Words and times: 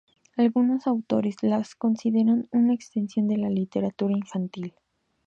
Algunos 0.35 0.87
autores 0.87 1.35
las 1.43 1.75
consideran 1.75 2.47
una 2.51 2.73
extensión 2.73 3.27
de 3.27 3.37
la 3.37 3.51
literatura 3.51 4.15
infantil. 4.17 4.73